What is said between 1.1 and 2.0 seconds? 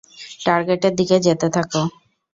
যেতে থাকো।